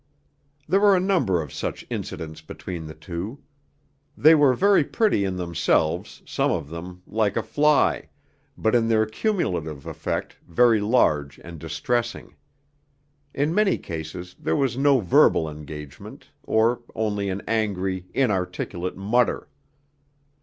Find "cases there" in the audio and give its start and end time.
13.77-14.55